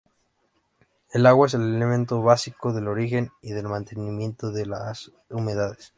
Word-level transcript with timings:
El 1.13 1.27
agua 1.27 1.45
es 1.45 1.53
el 1.53 1.61
elemento 1.75 2.23
básico 2.23 2.73
del 2.73 2.87
origen 2.87 3.29
y 3.39 3.51
del 3.51 3.67
mantenimiento 3.67 4.51
de 4.51 4.65
los 4.65 5.13
humedales. 5.29 5.89